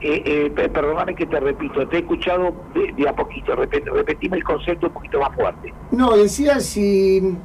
Eh, 0.00 0.50
eh, 0.56 0.68
perdóname 0.68 1.14
que 1.14 1.26
te 1.26 1.38
repito, 1.38 1.86
te 1.86 1.96
he 1.96 2.00
escuchado 2.00 2.52
de, 2.74 3.08
a 3.08 3.14
poquito, 3.14 3.54
repetime 3.54 4.38
el 4.38 4.44
concepto 4.44 4.88
un 4.88 4.94
poquito 4.94 5.20
más 5.20 5.34
fuerte. 5.34 5.72
No, 5.92 6.16
decía 6.16 6.58
si 6.58 7.36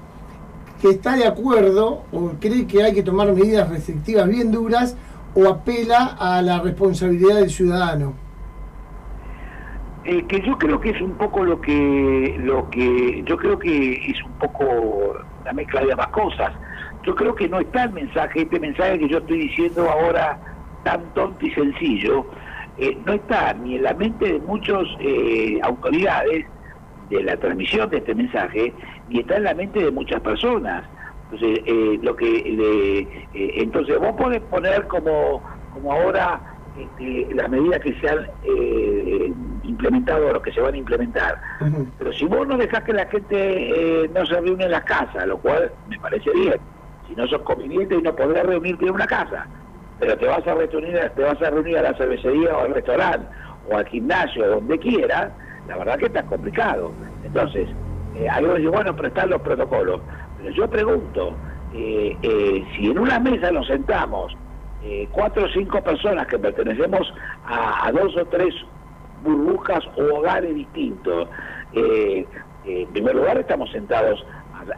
que 0.81 0.89
está 0.89 1.15
de 1.15 1.25
acuerdo 1.25 2.03
o 2.12 2.34
cree 2.39 2.67
que 2.67 2.84
hay 2.84 2.93
que 2.93 3.03
tomar 3.03 3.34
medidas 3.34 3.69
restrictivas 3.69 4.27
bien 4.27 4.51
duras 4.51 4.96
o 5.36 5.48
apela 5.48 6.17
a 6.19 6.41
la 6.41 6.60
responsabilidad 6.60 7.36
del 7.36 7.50
ciudadano. 7.50 8.13
Eh, 10.05 10.24
que 10.27 10.41
yo 10.41 10.57
creo 10.57 10.79
que 10.79 10.91
es 10.91 11.01
un 11.01 11.12
poco 11.15 11.43
lo 11.43 11.60
que 11.60 12.38
lo 12.39 12.69
que 12.69 13.24
yo 13.25 13.36
creo 13.36 13.60
que 13.60 13.93
es 14.10 14.24
un 14.24 14.31
poco 14.39 15.17
la 15.43 15.51
mezcla 15.53 15.84
de 15.84 15.91
ambas 15.91 16.07
cosas. 16.07 16.53
Yo 17.03 17.13
creo 17.13 17.36
que 17.36 17.50
no 17.50 17.60
está 17.60 17.84
el 17.84 17.91
mensaje, 17.91 18.43
este 18.43 18.60
mensaje 18.60 19.00
que 19.00 19.10
yo 19.10 19.17
estoy 19.17 19.39
diciendo 19.39 19.89
ahora 19.89 20.39
tan 20.84 21.01
tonto 21.13 21.46
y 21.46 21.51
sencillo, 21.51 22.25
eh, 22.77 22.98
no 23.05 23.13
está 23.13 23.53
ni 23.53 23.75
en 23.75 23.84
la 23.84 23.93
mente 23.93 24.34
de 24.34 24.39
muchas 24.39 24.84
eh, 25.00 25.60
autoridades 25.62 26.46
de 27.10 27.24
la 27.24 27.38
transmisión 27.38 27.90
de 27.90 27.98
este 27.98 28.16
mensaje, 28.16 28.74
ni 29.10 29.20
está 29.20 29.38
en 29.38 29.44
la 29.44 29.54
mente 29.54 29.84
de 29.84 29.92
muchas 29.92 30.22
personas. 30.22 30.84
Entonces, 31.32 31.60
eh, 31.66 32.00
lo 32.02 32.16
que 32.16 32.28
eh, 32.28 33.26
entonces 33.34 34.00
vos 34.00 34.14
podés 34.14 34.42
poner 34.44 34.88
como, 34.88 35.42
como 35.74 35.92
ahora 35.92 36.40
este, 36.78 37.34
las 37.34 37.50
medidas 37.50 37.82
que 37.82 37.94
se 38.00 38.10
han 38.10 38.28
eh, 38.44 39.34
implementado 39.64 40.28
o 40.28 40.34
lo 40.34 40.42
que 40.42 40.54
se 40.54 40.62
van 40.62 40.74
a 40.74 40.78
implementar. 40.78 41.42
Pero 41.98 42.14
si 42.14 42.26
vos 42.26 42.48
no 42.48 42.58
dejás 42.58 42.84
que 42.84 42.94
la 42.94 43.06
gente 43.08 44.10
no 44.14 44.26
se 44.26 44.40
reúne 44.40 44.66
en 44.66 44.72
las 44.72 44.84
casas, 44.84 45.28
lo 45.28 45.38
cual 45.38 45.72
me 45.90 46.00
parece 46.00 46.32
bien, 46.32 46.56
si 47.08 47.16
no 47.16 47.28
sos 47.28 47.42
conveniente 47.42 47.96
y 47.96 48.02
no 48.02 48.16
podés 48.16 48.46
reunirte 48.46 48.86
en 48.86 48.92
una 48.92 49.08
casa, 49.08 49.48
pero 50.00 50.18
te 50.18 50.28
vas 50.28 50.48
a 50.48 50.54
reunir, 50.54 51.12
te 51.16 51.24
vas 51.24 51.42
a 51.42 51.50
reunir 51.50 51.78
a 51.78 51.82
la 51.82 51.98
cervecería 51.98 52.56
o 52.56 52.62
al 52.62 52.74
restaurante 52.74 53.28
o 53.70 53.76
al 53.76 53.86
gimnasio, 53.88 54.48
donde 54.48 54.80
quieras, 54.80 55.32
la 55.67 55.77
verdad 55.77 55.97
que 55.97 56.05
está 56.05 56.24
complicado. 56.24 56.91
Entonces, 57.24 57.67
eh, 58.15 58.27
algunos 58.29 58.57
dicen, 58.57 58.71
bueno, 58.71 58.95
prestar 58.95 59.27
los 59.27 59.41
protocolos. 59.41 60.01
Pero 60.38 60.51
yo 60.51 60.69
pregunto, 60.69 61.36
eh, 61.74 62.17
eh, 62.21 62.65
si 62.75 62.89
en 62.89 62.97
una 62.97 63.19
mesa 63.19 63.51
nos 63.51 63.67
sentamos 63.67 64.36
eh, 64.83 65.07
cuatro 65.12 65.45
o 65.45 65.50
cinco 65.50 65.81
personas 65.81 66.25
que 66.27 66.39
pertenecemos 66.39 67.13
a, 67.45 67.91
dos 67.91 68.15
o 68.15 68.25
tres 68.25 68.53
burbujas 69.24 69.83
o 69.97 70.17
hogares 70.17 70.55
distintos, 70.55 71.27
en 71.74 72.88
primer 72.93 73.15
lugar 73.15 73.38
estamos 73.38 73.69
sentados 73.71 74.25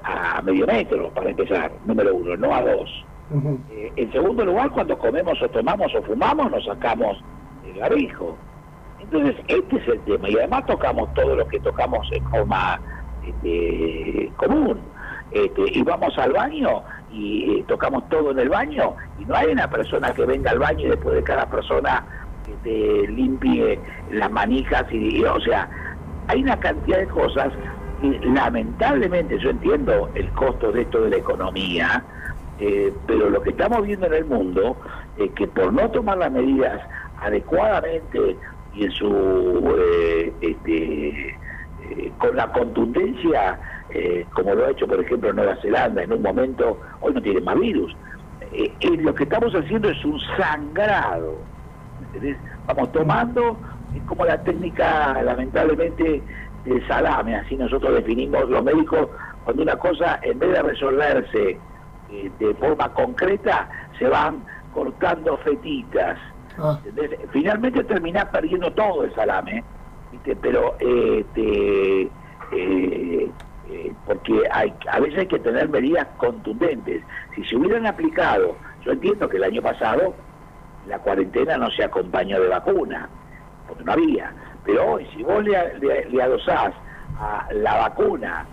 a, 0.03 0.41
medio 0.41 0.65
metro 0.65 1.09
para 1.11 1.29
empezar, 1.29 1.71
número 1.85 2.15
uno, 2.15 2.35
no 2.37 2.53
a 2.53 2.61
dos. 2.61 3.05
en 3.95 4.11
segundo 4.11 4.43
lugar, 4.45 4.71
cuando 4.71 4.97
comemos 4.97 5.39
o 5.41 5.49
tomamos 5.49 5.93
o 5.93 6.01
fumamos, 6.01 6.49
nos 6.51 6.65
sacamos 6.65 7.17
el 7.65 7.79
barbijo. 7.79 8.37
Entonces, 8.99 9.35
este 9.47 9.77
es 9.77 9.87
el 9.87 9.99
tema. 10.01 10.29
Y 10.29 10.37
además 10.37 10.65
tocamos 10.65 11.13
todo 11.13 11.35
lo 11.35 11.47
que 11.47 11.59
tocamos 11.59 12.07
en 12.11 12.23
forma 12.29 12.79
este, 13.25 14.31
común. 14.37 14.79
Este, 15.31 15.61
y 15.77 15.83
vamos 15.83 16.17
al 16.17 16.33
baño 16.33 16.83
y 17.11 17.59
eh, 17.59 17.65
tocamos 17.67 18.07
todo 18.09 18.31
en 18.31 18.39
el 18.39 18.49
baño 18.49 18.95
y 19.19 19.25
no 19.25 19.35
hay 19.35 19.47
una 19.47 19.69
persona 19.69 20.11
que 20.11 20.25
venga 20.25 20.51
al 20.51 20.59
baño 20.59 20.87
y 20.87 20.89
después 20.89 21.15
de 21.15 21.23
cada 21.23 21.45
persona 21.47 22.03
que 22.45 22.53
te 22.63 23.11
limpie 23.11 23.79
las 24.11 24.31
manijas 24.31 24.85
y, 24.91 25.23
o 25.23 25.39
sea 25.41 25.69
hay 26.27 26.41
una 26.41 26.59
cantidad 26.59 26.97
de 26.97 27.07
cosas 27.07 27.53
y 28.01 28.09
lamentablemente 28.25 29.37
yo 29.39 29.51
entiendo 29.51 30.09
el 30.15 30.29
costo 30.31 30.71
de 30.71 30.81
esto 30.81 31.01
de 31.01 31.11
la 31.11 31.17
economía 31.17 32.03
eh, 32.59 32.91
pero 33.05 33.29
lo 33.29 33.41
que 33.41 33.51
estamos 33.51 33.85
viendo 33.85 34.07
en 34.07 34.13
el 34.13 34.25
mundo 34.25 34.77
es 35.17 35.31
que 35.31 35.47
por 35.47 35.71
no 35.73 35.89
tomar 35.91 36.17
las 36.17 36.31
medidas 36.31 36.81
adecuadamente 37.21 38.35
y 38.73 38.83
en 38.85 38.91
su 38.91 39.75
eh, 39.77 40.33
este, 40.41 41.29
eh, 41.29 42.11
con 42.17 42.35
la 42.35 42.51
contundencia 42.51 43.59
eh, 43.89 44.25
como 44.33 44.53
lo 44.53 44.65
ha 44.65 44.71
hecho 44.71 44.87
por 44.87 44.99
ejemplo 44.99 45.33
Nueva 45.33 45.55
Zelanda 45.61 46.03
en 46.03 46.13
un 46.13 46.21
momento 46.21 46.79
hoy 47.01 47.13
no 47.13 47.21
tiene 47.21 47.41
más 47.41 47.59
virus. 47.59 47.95
Lo 48.81 49.13
que 49.13 49.23
estamos 49.23 49.53
haciendo 49.53 49.89
es 49.89 50.03
un 50.05 50.19
sangrado 50.37 51.37
vamos 52.65 52.91
tomando 52.91 53.57
como 54.07 54.25
la 54.25 54.41
técnica 54.43 55.21
lamentablemente 55.21 56.23
del 56.65 56.87
salame 56.87 57.35
así 57.35 57.55
nosotros 57.55 57.93
definimos 57.95 58.49
los 58.49 58.63
médicos 58.63 59.09
cuando 59.43 59.63
una 59.63 59.75
cosa 59.75 60.19
en 60.23 60.39
vez 60.39 60.51
de 60.51 60.61
resolverse 60.63 61.59
de 62.39 62.53
forma 62.55 62.91
concreta 62.93 63.69
se 63.99 64.07
van 64.07 64.43
cortando 64.73 65.37
fetitas 65.37 66.17
Ah. 66.61 66.79
Finalmente 67.31 67.83
terminás 67.83 68.25
perdiendo 68.25 68.71
todo 68.73 69.03
el 69.03 69.13
salame, 69.15 69.63
pero 70.41 70.75
este, 70.79 72.09
eh, 72.51 73.31
eh, 73.71 73.93
porque 74.05 74.41
a 74.51 74.99
veces 74.99 75.19
hay 75.19 75.27
que 75.27 75.39
tener 75.39 75.69
medidas 75.69 76.07
contundentes. 76.17 77.03
Si 77.35 77.43
se 77.45 77.55
hubieran 77.55 77.85
aplicado, 77.85 78.55
yo 78.83 78.91
entiendo 78.91 79.29
que 79.29 79.37
el 79.37 79.43
año 79.43 79.61
pasado 79.61 80.13
la 80.87 80.99
cuarentena 80.99 81.57
no 81.57 81.69
se 81.71 81.83
acompañó 81.83 82.39
de 82.41 82.47
vacuna, 82.47 83.09
porque 83.67 83.83
no 83.83 83.91
había, 83.91 84.33
pero 84.65 84.93
hoy 84.93 85.07
si 85.15 85.23
vos 85.23 85.43
le, 85.43 85.79
le, 85.79 86.21
adosás 86.21 86.73
a 87.19 87.47
la 87.53 87.77
vacuna, 87.77 88.45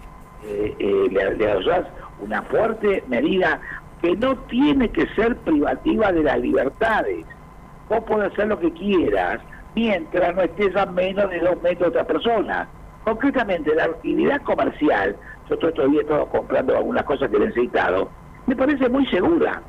eh, 0.45 1.09
le, 1.11 1.35
le 1.35 1.51
adosás 1.51 1.87
una 2.21 2.43
fuerte 2.43 3.03
medida 3.09 3.61
que 4.03 4.15
no 4.17 4.37
tiene 4.37 4.91
que 4.91 5.07
ser 5.15 5.37
privativa 5.39 6.13
de 6.13 6.23
las 6.23 6.39
libertades, 6.41 7.25
vos 7.89 8.01
podés 8.05 8.33
hacer 8.33 8.49
lo 8.49 8.59
que 8.59 8.73
quieras 8.73 9.41
mientras 9.75 10.35
no 10.35 10.43
estés 10.43 10.75
a 10.77 10.87
menos 10.87 11.31
de 11.31 11.39
dos 11.41 11.63
metros 11.63 11.93
de 11.93 12.01
otra 12.01 12.05
persona. 12.05 12.69
Concretamente, 13.05 13.75
la 13.75 13.85
actividad 13.85 14.41
comercial, 14.43 15.17
yo 15.49 15.57
todavía 15.59 16.01
estoy 16.01 16.27
comprando 16.33 16.77
algunas 16.77 17.05
cosas 17.05 17.31
que 17.31 17.37
he 17.37 17.41
necesitado, 17.41 18.11
me 18.47 18.57
parece 18.57 18.89
muy 18.89 19.07
segura. 19.07 19.63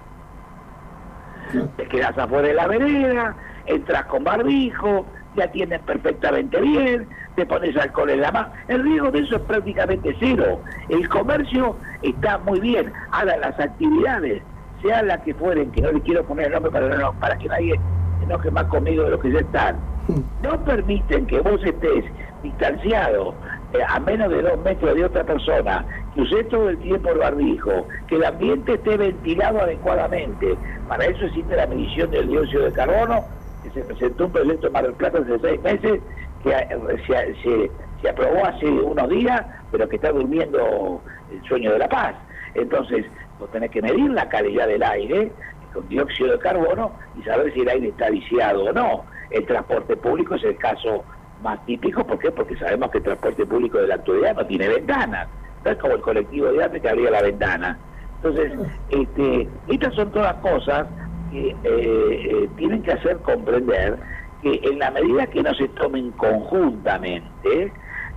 Te 1.78 1.88
quedas 1.88 2.18
afuera 2.18 2.48
de 2.48 2.54
la 2.54 2.68
vereda, 2.68 3.36
entras 3.66 4.06
con 4.06 4.24
barbijo, 4.24 5.06
te 5.36 5.44
atienden 5.44 5.82
perfectamente 5.82 6.60
bien, 6.60 7.08
te 7.36 7.46
pones 7.46 7.78
alcohol 7.78 8.10
en 8.10 8.22
la 8.22 8.32
mano. 8.32 8.50
El 8.68 8.84
riesgo 8.84 9.12
de 9.12 9.20
eso 9.20 9.36
es 9.36 9.42
prácticamente 9.44 10.16
cero. 10.20 10.60
El 10.90 11.08
comercio 11.08 11.78
está 12.02 12.40
muy 12.40 12.60
bien. 12.60 12.92
Ahora, 13.12 13.38
las 13.38 13.60
actividades, 13.60 14.42
sean 14.82 15.08
las 15.08 15.22
que 15.22 15.34
fueren, 15.36 15.72
que 15.72 15.82
no 15.82 15.92
le 15.92 16.02
quiero 16.02 16.24
poner 16.26 16.48
el 16.48 16.54
nombre 16.54 16.72
para, 16.72 17.12
para 17.14 17.38
que 17.38 17.48
nadie 17.48 17.80
no 18.28 18.40
que 18.40 18.52
más 18.52 18.66
conmigo 18.66 19.04
de 19.04 19.12
los 19.12 19.22
que 19.22 19.32
ya 19.32 19.40
están, 19.40 19.78
no 20.44 20.64
permiten 20.64 21.26
que 21.26 21.40
vos 21.40 21.64
estés 21.64 22.06
distanciado 22.44 23.34
eh, 23.74 23.80
a 23.88 24.00
menos 24.00 24.30
de 24.30 24.42
dos 24.42 24.60
metros 24.64 24.96
de 24.96 25.06
otra 25.06 25.24
persona, 25.24 25.86
que 26.14 26.22
use 26.22 26.44
todo 26.46 26.70
el 26.70 26.78
tiempo 26.78 27.10
el 27.10 27.18
barbijo, 27.18 27.88
que 28.08 28.16
el 28.16 28.26
ambiente 28.26 28.74
esté 28.74 28.98
ventilado 28.98 29.62
adecuadamente. 29.62 30.56
Para 30.88 31.06
eso 31.06 31.26
existe 31.26 31.56
la 31.56 31.68
medición 31.68 32.10
del 32.12 32.30
dióxido 32.30 32.66
de 32.66 32.72
carbono, 32.72 33.26
que 33.64 33.70
se 33.72 33.82
presentó 33.82 34.26
un 34.26 34.32
proyecto 34.32 34.68
en 34.68 34.74
Mar 34.74 34.84
del 34.84 34.94
Plata 34.94 35.20
hace 35.20 35.40
seis 35.40 35.62
meses, 35.62 36.00
que 36.44 36.50
eh, 36.52 37.36
se, 37.44 37.72
se 38.02 38.10
aprobó 38.10 38.46
hace 38.46 38.68
unos 38.68 39.10
días, 39.10 39.46
pero 39.72 39.90
que 39.90 39.98
está 39.98 40.12
durmiendo 40.12 41.02
el 41.32 41.44
sueño 41.44 41.74
de 41.74 41.80
la 41.80 41.90
paz. 41.90 42.16
Entonces, 42.54 43.06
vos 43.40 43.52
tenés 43.52 43.72
que 43.72 43.82
medir 43.82 44.10
la 44.12 44.30
calidad 44.30 44.68
del 44.68 44.84
aire 44.84 45.32
con 45.74 45.88
dióxido 45.90 46.32
de 46.34 46.40
carbono 46.40 46.92
y 47.20 47.24
saber 47.24 47.54
si 47.54 47.62
el 47.62 47.70
aire 47.70 47.88
está 47.90 48.10
viciado 48.10 48.66
o 48.66 48.74
no. 48.74 49.06
El 49.30 49.46
transporte 49.46 49.96
público 49.98 50.36
es 50.36 50.44
el 50.44 50.58
caso 50.58 51.04
más 51.42 51.64
típico, 51.66 52.06
¿por 52.06 52.20
qué? 52.20 52.32
Porque 52.32 52.58
sabemos 52.58 52.90
que 52.92 52.98
el 53.00 53.04
transporte 53.04 53.46
público 53.46 53.78
de 53.78 53.88
la 53.88 53.96
actualidad 53.96 54.36
no 54.36 54.46
tiene 54.46 54.68
ventanas, 54.68 55.28
no 55.64 55.72
es 55.72 55.78
como 55.78 55.96
el 55.96 56.02
colectivo 56.02 56.52
de 56.52 56.64
antes 56.64 56.82
que 56.82 56.90
abría 56.90 57.12
la 57.12 57.22
ventana. 57.22 57.78
Entonces, 58.16 58.52
este, 58.90 59.48
estas 59.68 59.94
son 59.94 60.12
todas 60.12 60.34
cosas 60.36 60.88
que 61.32 61.50
eh, 61.50 61.56
eh, 61.64 62.50
tienen 62.58 62.82
que 62.82 62.94
hacer 62.94 63.18
comprender 63.18 63.98
que 64.42 64.60
en 64.64 64.80
la 64.80 64.92
medida 64.92 65.28
que 65.28 65.44
no 65.44 65.54
se 65.54 65.68
tomen 65.70 66.12
conjuntamente, 66.12 67.72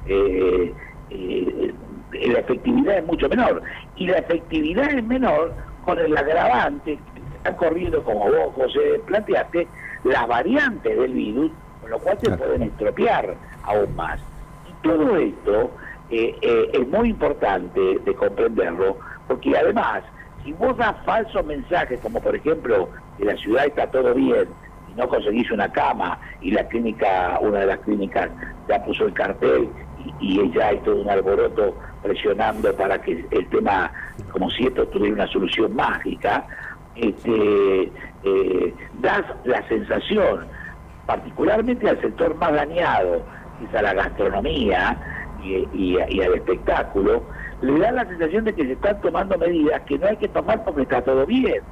eh, 0.06 0.72
la 1.10 2.38
efectividad 2.38 2.98
es 2.98 3.06
mucho 3.06 3.28
menor. 3.28 3.62
Y 3.96 4.06
la 4.06 4.18
efectividad 4.18 4.90
es 4.92 5.04
menor 5.04 5.52
con 5.84 5.98
el 5.98 6.16
agravante 6.16 6.98
que 7.42 7.48
están 7.48 7.54
corriendo, 7.56 8.02
como 8.02 8.20
vos, 8.20 8.54
José, 8.54 9.00
planteaste, 9.06 9.66
las 10.04 10.26
variantes 10.26 10.98
del 10.98 11.12
virus, 11.12 11.50
con 11.80 11.90
lo 11.90 11.98
cual 11.98 12.18
se 12.20 12.30
pueden 12.30 12.62
estropear 12.62 13.34
aún 13.62 13.94
más. 13.96 14.20
Y 14.68 14.82
todo 14.82 15.16
esto 15.16 15.70
eh, 16.10 16.34
eh, 16.40 16.70
es 16.72 16.88
muy 16.88 17.10
importante 17.10 17.80
de 18.04 18.14
comprenderlo, 18.14 18.98
porque 19.28 19.56
además, 19.56 20.02
si 20.44 20.52
vos 20.52 20.76
das 20.76 20.94
falsos 21.04 21.44
mensajes, 21.44 22.00
como 22.00 22.20
por 22.20 22.34
ejemplo, 22.34 22.88
que 23.18 23.24
la 23.24 23.36
ciudad 23.36 23.66
está 23.66 23.90
todo 23.90 24.14
bien, 24.14 24.48
y 24.90 24.94
no 24.98 25.08
conseguís 25.08 25.50
una 25.50 25.70
cama, 25.70 26.18
y 26.40 26.50
la 26.50 26.66
clínica, 26.66 27.38
una 27.40 27.60
de 27.60 27.66
las 27.66 27.78
clínicas 27.80 28.30
ya 28.68 28.82
puso 28.84 29.06
el 29.06 29.12
cartel, 29.12 29.68
y, 30.20 30.40
y 30.40 30.52
ya 30.52 30.68
hay 30.68 30.78
todo 30.78 31.02
un 31.02 31.10
alboroto 31.10 31.76
presionando 32.02 32.74
para 32.74 33.00
que 33.00 33.24
el 33.30 33.48
tema, 33.50 33.92
como 34.32 34.50
si 34.50 34.66
esto 34.66 34.86
tuviera 34.88 35.14
una 35.14 35.26
solución 35.26 35.76
mágica, 35.76 36.46
este, 36.96 37.92
eh, 38.24 38.74
das 39.00 39.22
la 39.44 39.66
sensación, 39.68 40.46
particularmente 41.06 41.88
al 41.88 42.00
sector 42.00 42.34
más 42.36 42.52
dañado, 42.52 43.22
que 43.58 43.64
es 43.66 43.74
a 43.74 43.82
la 43.82 43.94
gastronomía 43.94 44.96
y, 45.42 45.98
al 45.98 46.34
espectáculo, 46.34 47.22
le 47.62 47.78
da 47.78 47.92
la 47.92 48.06
sensación 48.06 48.44
de 48.44 48.54
que 48.54 48.64
se 48.64 48.72
están 48.72 49.00
tomando 49.00 49.38
medidas 49.38 49.80
que 49.82 49.98
no 49.98 50.06
hay 50.06 50.16
que 50.16 50.28
tomar 50.28 50.64
porque 50.64 50.82
está 50.82 51.02
todo 51.02 51.26
bien. 51.26 51.62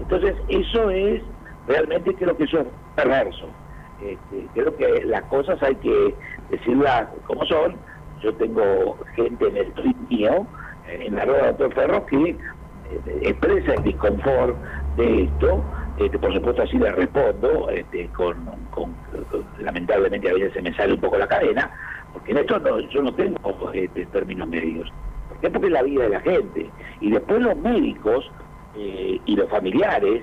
Entonces, 0.00 0.34
eso 0.48 0.90
es, 0.90 1.22
realmente 1.66 2.14
creo 2.14 2.36
que 2.36 2.44
eso 2.44 2.60
es 2.60 2.66
perverso. 2.94 3.48
Este, 4.02 4.46
creo 4.52 4.76
que 4.76 5.04
las 5.06 5.22
cosas 5.22 5.62
hay 5.62 5.74
que 5.76 6.14
decirlas 6.50 7.08
como 7.26 7.44
son. 7.46 7.76
Yo 8.22 8.34
tengo 8.34 8.98
gente 9.14 9.48
en 9.48 9.56
el 9.56 9.72
tweet 9.72 9.96
mío, 10.10 10.46
en 10.88 11.14
la 11.14 11.24
rueda 11.24 11.52
de 11.52 11.70
Ferro, 11.70 12.06
que 12.06 12.36
expresa 13.22 13.74
el 13.74 13.82
disconfort 13.82 14.56
de 14.96 15.24
esto, 15.24 15.62
este, 15.98 16.18
por 16.18 16.32
supuesto 16.32 16.62
así 16.62 16.78
le 16.78 16.92
respondo, 16.92 17.70
este, 17.70 18.08
con, 18.08 18.36
lamentablemente 19.60 20.30
a 20.30 20.34
veces 20.34 20.52
se 20.52 20.62
me 20.62 20.74
sale 20.74 20.94
un 20.94 21.00
poco 21.00 21.18
la 21.18 21.26
cadena, 21.26 21.70
porque 22.12 22.32
en 22.32 22.38
esto 22.38 22.58
no, 22.58 22.80
yo 22.80 23.02
no 23.02 23.14
tengo 23.14 23.72
este, 23.72 24.06
términos 24.06 24.48
medios, 24.48 24.92
porque 25.28 25.46
es 25.46 25.72
la 25.72 25.82
vida 25.82 26.04
de 26.04 26.10
la 26.10 26.20
gente, 26.20 26.70
y 27.00 27.10
después 27.10 27.40
los 27.40 27.56
médicos 27.56 28.30
eh, 28.76 29.20
y 29.24 29.36
los 29.36 29.48
familiares 29.48 30.22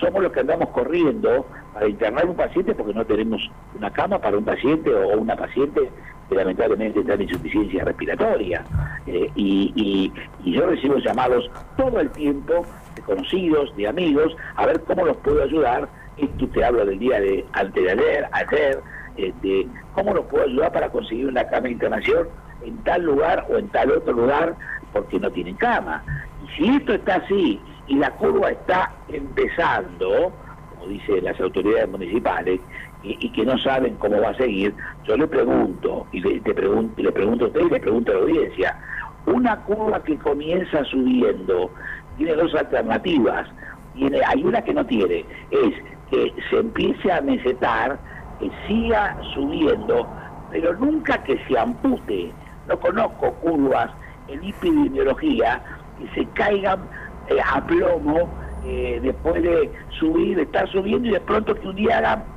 somos 0.00 0.22
los 0.22 0.32
que 0.32 0.40
andamos 0.40 0.68
corriendo 0.70 1.46
para 1.72 1.88
internar 1.88 2.26
un 2.26 2.36
paciente 2.36 2.74
porque 2.74 2.94
no 2.94 3.04
tenemos 3.04 3.50
una 3.76 3.90
cama 3.90 4.18
para 4.18 4.36
un 4.36 4.44
paciente 4.44 4.94
o 4.94 5.18
una 5.18 5.36
paciente 5.36 5.90
que 6.28 6.34
lamentablemente 6.34 7.00
está 7.00 7.14
en 7.14 7.22
insuficiencia 7.22 7.84
respiratoria. 7.84 8.64
Eh, 9.06 9.30
y, 9.34 10.12
yo 10.44 10.66
recibo 10.66 10.98
llamados 10.98 11.50
todo 11.76 12.00
el 12.00 12.10
tiempo 12.10 12.64
de 12.94 13.02
conocidos, 13.02 13.74
de 13.76 13.88
amigos, 13.88 14.36
a 14.56 14.66
ver 14.66 14.80
cómo 14.82 15.04
los 15.04 15.16
puedo 15.18 15.42
ayudar. 15.42 15.88
Esto 16.16 16.46
te 16.48 16.64
hablo 16.64 16.84
del 16.86 16.98
día 16.98 17.20
de 17.20 17.44
antes 17.52 17.82
de 17.82 17.90
ayer, 17.90 18.28
ayer, 18.30 18.80
este, 19.16 19.66
cómo 19.94 20.14
los 20.14 20.24
puedo 20.26 20.44
ayudar 20.44 20.72
para 20.72 20.88
conseguir 20.90 21.26
una 21.26 21.44
cama 21.44 21.62
de 21.62 21.70
internación 21.70 22.28
en 22.64 22.76
tal 22.84 23.02
lugar 23.02 23.46
o 23.50 23.56
en 23.56 23.68
tal 23.68 23.90
otro 23.90 24.12
lugar 24.12 24.54
porque 24.92 25.18
no 25.18 25.30
tienen 25.30 25.56
cama. 25.56 26.02
Y 26.44 26.56
si 26.56 26.76
esto 26.76 26.94
está 26.94 27.16
así 27.16 27.60
y 27.88 27.96
la 27.96 28.10
curva 28.12 28.50
está 28.50 28.92
empezando, 29.08 30.32
como 30.70 30.86
dicen 30.86 31.24
las 31.24 31.38
autoridades 31.40 31.88
municipales, 31.88 32.60
y, 33.04 33.28
que 33.30 33.44
no 33.44 33.58
saben 33.58 33.96
cómo 33.96 34.20
va 34.20 34.30
a 34.30 34.36
seguir, 34.36 34.74
yo 35.04 35.16
le 35.16 35.26
pregunto, 35.26 36.06
y 36.12 36.20
le, 36.20 36.40
pregunto, 36.40 37.02
le 37.02 37.12
pregunto 37.12 37.44
a 37.44 37.48
usted 37.48 37.60
y 37.60 37.70
le 37.70 37.80
pregunto 37.80 38.12
a 38.12 38.14
la 38.14 38.20
audiencia, 38.22 38.78
una 39.26 39.56
curva 39.60 40.02
que 40.02 40.16
comienza 40.18 40.84
subiendo 40.84 41.70
tiene 42.16 42.34
dos 42.34 42.54
alternativas, 42.54 43.48
tiene, 43.94 44.20
hay 44.26 44.42
una 44.42 44.62
que 44.62 44.74
no 44.74 44.84
tiene, 44.86 45.24
es 45.50 45.74
que 46.10 46.32
se 46.50 46.58
empiece 46.58 47.12
a 47.12 47.20
mesetar, 47.20 47.98
que 48.40 48.50
siga 48.66 49.16
subiendo, 49.34 50.06
pero 50.50 50.74
nunca 50.74 51.22
que 51.24 51.38
se 51.46 51.58
ampute. 51.58 52.32
No 52.68 52.78
conozco 52.78 53.32
curvas 53.34 53.90
en 54.28 54.42
epidemiología 54.44 55.62
que 55.98 56.20
se 56.20 56.26
caigan 56.30 56.80
eh, 57.28 57.38
a 57.44 57.64
plomo 57.66 58.28
eh, 58.64 58.98
después 59.02 59.42
de 59.42 59.70
subir, 59.98 60.36
de 60.36 60.42
estar 60.42 60.68
subiendo 60.70 61.08
y 61.08 61.12
de 61.12 61.20
pronto 61.20 61.54
que 61.54 61.68
un 61.68 61.76
día 61.76 61.98
hagan 61.98 62.33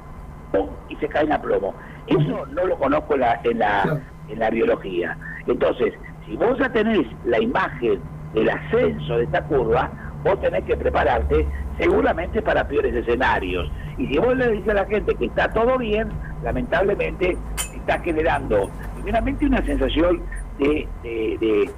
y 0.90 0.96
se 0.96 1.08
caen 1.08 1.32
a 1.32 1.42
plomo. 1.42 1.74
Eso 2.08 2.46
no 2.48 2.66
lo 2.66 2.78
conozco 2.78 3.16
en 3.16 3.22
la, 3.22 3.40
en 3.44 3.60
la, 3.60 4.00
en 4.30 4.40
la 4.40 4.50
biología. 4.50 5.18
Entonces, 5.46 5.94
si 6.26 6.36
vos 6.36 6.58
ya 6.60 6.70
tenés 6.70 7.06
la 7.26 7.40
imagen 7.40 8.00
del 8.34 8.50
ascenso 8.50 9.18
de 9.18 9.24
esta 9.24 9.44
curva, 9.44 9.90
vos 10.24 10.40
tenés 10.42 10.64
que 10.64 10.76
prepararte 10.76 11.48
seguramente 11.78 12.42
para 12.42 12.68
peores 12.68 12.94
escenarios. 12.94 13.72
Y 13.98 14.08
si 14.08 14.18
vos 14.18 14.36
le 14.36 14.52
dices 14.52 14.70
a 14.70 14.74
la 14.76 14.86
gente 14.86 15.16
que 15.16 15.26
está 15.26 15.50
todo 15.50 15.78
bien, 15.78 16.10
lamentablemente 16.44 17.38
está 17.76 18.00
generando 18.00 18.70
primeramente 18.96 19.46
una 19.46 19.62
sensación 19.64 20.22
de, 20.60 20.88
de, 21.04 21.72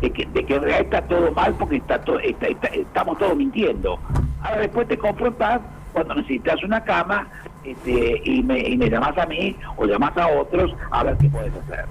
de, 0.00 0.12
que, 0.12 0.26
de 0.26 0.44
que 0.44 0.54
en 0.54 0.62
realidad 0.62 0.80
está 0.82 1.02
todo 1.02 1.32
mal 1.32 1.54
porque 1.54 1.76
está, 1.76 2.00
todo, 2.00 2.18
estamos 2.18 3.18
todos 3.18 3.36
mintiendo. 3.36 3.98
Ahora 4.42 4.62
después 4.62 4.88
te 4.88 4.98
confrontas 4.98 5.60
cuando 5.92 6.14
necesitas 6.14 6.62
una 6.64 6.82
cama 6.82 7.28
este, 7.64 8.20
y, 8.24 8.42
me, 8.42 8.58
y 8.58 8.76
me 8.76 8.88
llamas 8.88 9.16
a 9.18 9.26
mí 9.26 9.56
o 9.76 9.86
llamas 9.86 10.16
a 10.16 10.26
otros 10.28 10.74
a 10.90 11.04
ver 11.04 11.16
qué 11.18 11.28
puedes 11.28 11.52
hacer. 11.54 11.86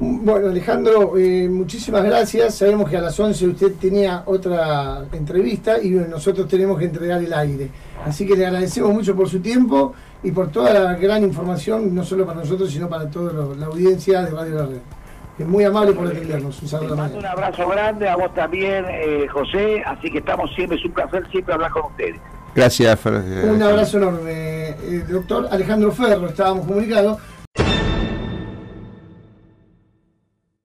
Bueno, 0.00 0.50
Alejandro, 0.50 1.18
eh, 1.18 1.48
muchísimas 1.48 2.04
gracias. 2.04 2.54
Sabemos 2.54 2.88
que 2.88 2.96
a 2.96 3.00
las 3.00 3.18
11 3.18 3.48
usted 3.48 3.72
tenía 3.80 4.22
otra 4.26 5.04
entrevista 5.12 5.82
y 5.82 5.90
nosotros 5.90 6.46
tenemos 6.46 6.78
que 6.78 6.84
entregar 6.84 7.20
el 7.20 7.32
aire. 7.32 7.68
Así 8.06 8.24
que 8.24 8.36
le 8.36 8.46
agradecemos 8.46 8.92
mucho 8.92 9.16
por 9.16 9.28
su 9.28 9.40
tiempo 9.40 9.94
y 10.22 10.30
por 10.30 10.52
toda 10.52 10.72
la 10.72 10.94
gran 10.94 11.24
información, 11.24 11.92
no 11.92 12.04
solo 12.04 12.24
para 12.24 12.38
nosotros, 12.38 12.70
sino 12.70 12.88
para 12.88 13.10
toda 13.10 13.56
la 13.56 13.66
audiencia 13.66 14.22
de 14.22 14.30
Radio 14.30 14.54
La 14.54 14.66
Red. 14.66 14.80
Es 15.36 15.46
muy 15.46 15.64
amable 15.64 15.92
por 15.92 16.06
atendernos. 16.06 16.62
Un 16.62 16.68
saludo. 16.68 16.94
un 16.94 17.26
abrazo 17.26 17.68
grande, 17.68 18.08
a 18.08 18.16
vos 18.16 18.32
también, 18.34 18.84
eh, 18.88 19.26
José. 19.28 19.82
Así 19.84 20.10
que 20.10 20.18
estamos 20.18 20.52
siempre, 20.54 20.78
es 20.78 20.84
un 20.84 20.92
placer 20.92 21.28
siempre 21.30 21.54
hablar 21.54 21.70
con 21.72 21.86
ustedes. 21.86 22.20
Gracias. 22.54 22.98
Un 23.06 23.62
abrazo 23.62 23.98
enorme. 23.98 24.68
Eh, 24.70 25.04
doctor 25.08 25.48
Alejandro 25.50 25.92
Ferro, 25.92 26.26
estábamos 26.26 26.66
comunicados 26.66 27.18